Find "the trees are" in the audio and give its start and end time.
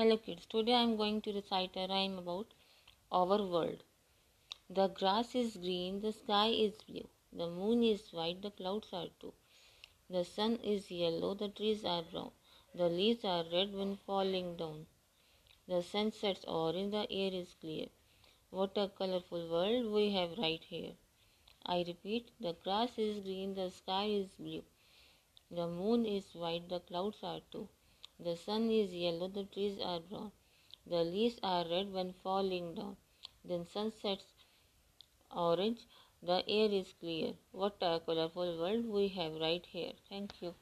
11.34-12.00, 29.28-29.98